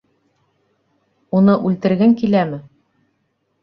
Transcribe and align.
Уны 1.41 1.59
үлтергең 1.69 2.19
киләме? 2.25 2.63